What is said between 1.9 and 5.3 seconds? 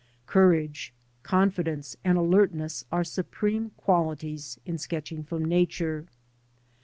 and alertness are supreme qualities in sketching